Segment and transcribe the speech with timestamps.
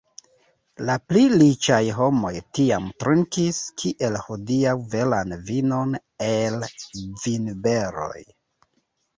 [0.89, 5.95] La pli riĉaj homoj tiam trinkis, kiel hodiaŭ veran vinon
[6.31, 6.59] el
[7.29, 8.19] vinberoj.